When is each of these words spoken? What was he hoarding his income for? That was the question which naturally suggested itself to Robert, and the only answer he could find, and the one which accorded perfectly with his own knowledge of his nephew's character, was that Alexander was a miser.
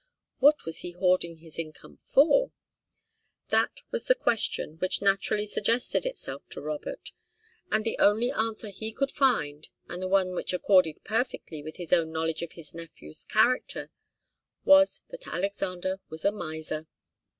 What 0.39 0.65
was 0.65 0.79
he 0.79 0.93
hoarding 0.93 1.37
his 1.37 1.59
income 1.59 1.97
for? 1.97 2.51
That 3.49 3.81
was 3.91 4.05
the 4.05 4.15
question 4.15 4.79
which 4.79 4.99
naturally 4.99 5.45
suggested 5.45 6.07
itself 6.07 6.49
to 6.49 6.59
Robert, 6.59 7.11
and 7.69 7.85
the 7.85 7.99
only 7.99 8.31
answer 8.31 8.69
he 8.69 8.93
could 8.93 9.11
find, 9.11 9.69
and 9.87 10.01
the 10.01 10.07
one 10.09 10.33
which 10.33 10.53
accorded 10.53 11.03
perfectly 11.03 11.61
with 11.61 11.75
his 11.75 11.93
own 11.93 12.11
knowledge 12.11 12.41
of 12.41 12.53
his 12.53 12.73
nephew's 12.73 13.25
character, 13.25 13.91
was 14.65 15.03
that 15.09 15.27
Alexander 15.27 15.99
was 16.09 16.25
a 16.25 16.31
miser. 16.31 16.87